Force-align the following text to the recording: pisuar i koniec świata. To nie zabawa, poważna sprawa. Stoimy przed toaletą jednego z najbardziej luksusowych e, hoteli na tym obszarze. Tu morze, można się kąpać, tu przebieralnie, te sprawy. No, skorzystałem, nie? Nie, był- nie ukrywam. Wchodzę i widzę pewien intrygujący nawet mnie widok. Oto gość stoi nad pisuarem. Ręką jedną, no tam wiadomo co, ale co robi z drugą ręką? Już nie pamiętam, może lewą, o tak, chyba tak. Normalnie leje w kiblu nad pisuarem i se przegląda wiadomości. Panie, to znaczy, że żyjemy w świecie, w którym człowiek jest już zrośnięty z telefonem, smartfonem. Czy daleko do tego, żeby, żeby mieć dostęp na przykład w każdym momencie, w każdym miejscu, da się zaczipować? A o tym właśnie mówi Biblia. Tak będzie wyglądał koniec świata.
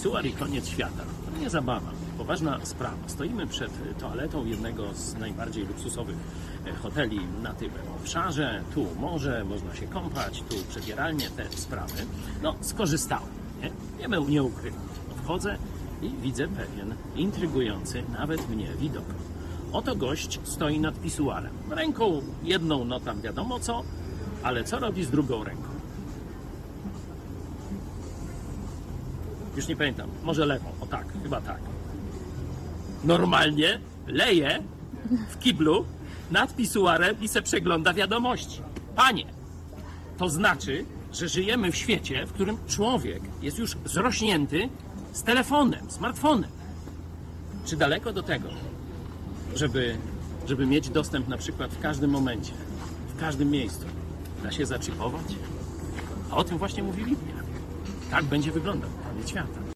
pisuar 0.00 0.26
i 0.26 0.32
koniec 0.32 0.68
świata. 0.68 1.04
To 1.34 1.40
nie 1.40 1.50
zabawa, 1.50 1.90
poważna 2.18 2.58
sprawa. 2.62 2.96
Stoimy 3.06 3.46
przed 3.46 3.98
toaletą 3.98 4.44
jednego 4.46 4.94
z 4.94 5.14
najbardziej 5.14 5.66
luksusowych 5.66 6.16
e, 6.66 6.72
hoteli 6.74 7.20
na 7.42 7.52
tym 7.54 7.70
obszarze. 8.00 8.62
Tu 8.74 8.86
morze, 9.00 9.44
można 9.44 9.74
się 9.76 9.86
kąpać, 9.86 10.42
tu 10.48 10.56
przebieralnie, 10.68 11.30
te 11.30 11.44
sprawy. 11.50 11.92
No, 12.42 12.54
skorzystałem, 12.60 13.28
nie? 13.62 13.70
Nie, 14.00 14.08
był- 14.08 14.28
nie 14.28 14.42
ukrywam. 14.42 14.80
Wchodzę 15.24 15.56
i 16.02 16.08
widzę 16.22 16.48
pewien 16.48 16.94
intrygujący 17.16 18.02
nawet 18.18 18.48
mnie 18.48 18.66
widok. 18.78 19.04
Oto 19.72 19.96
gość 19.96 20.40
stoi 20.44 20.80
nad 20.80 20.94
pisuarem. 21.00 21.52
Ręką 21.70 22.22
jedną, 22.42 22.84
no 22.84 23.00
tam 23.00 23.20
wiadomo 23.20 23.58
co, 23.60 23.82
ale 24.42 24.64
co 24.64 24.78
robi 24.78 25.04
z 25.04 25.10
drugą 25.10 25.44
ręką? 25.44 25.69
Już 29.60 29.68
nie 29.68 29.76
pamiętam, 29.76 30.10
może 30.22 30.46
lewą, 30.46 30.68
o 30.80 30.86
tak, 30.86 31.06
chyba 31.22 31.40
tak. 31.40 31.60
Normalnie 33.04 33.80
leje 34.06 34.62
w 35.30 35.38
kiblu 35.38 35.84
nad 36.30 36.56
pisuarem 36.56 37.16
i 37.20 37.28
se 37.28 37.42
przegląda 37.42 37.94
wiadomości. 37.94 38.62
Panie, 38.96 39.24
to 40.18 40.28
znaczy, 40.28 40.84
że 41.12 41.28
żyjemy 41.28 41.72
w 41.72 41.76
świecie, 41.76 42.26
w 42.26 42.32
którym 42.32 42.56
człowiek 42.68 43.22
jest 43.42 43.58
już 43.58 43.76
zrośnięty 43.84 44.68
z 45.12 45.22
telefonem, 45.22 45.90
smartfonem. 45.90 46.50
Czy 47.64 47.76
daleko 47.76 48.12
do 48.12 48.22
tego, 48.22 48.48
żeby, 49.56 49.96
żeby 50.48 50.66
mieć 50.66 50.90
dostęp 50.90 51.28
na 51.28 51.36
przykład 51.36 51.70
w 51.70 51.80
każdym 51.80 52.10
momencie, 52.10 52.52
w 53.16 53.20
każdym 53.20 53.50
miejscu, 53.50 53.86
da 54.42 54.52
się 54.52 54.66
zaczipować? 54.66 55.34
A 56.30 56.36
o 56.36 56.44
tym 56.44 56.58
właśnie 56.58 56.82
mówi 56.82 57.04
Biblia. 57.04 57.34
Tak 58.10 58.24
będzie 58.24 58.52
wyglądał 58.52 58.90
koniec 59.20 59.30
świata. 59.30 59.69